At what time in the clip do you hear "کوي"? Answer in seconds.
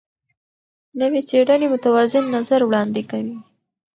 3.11-3.37